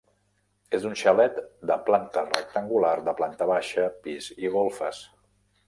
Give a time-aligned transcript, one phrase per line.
[0.77, 1.37] És un xalet
[1.73, 5.07] de planta rectangular de planta baixa, pis i golfes.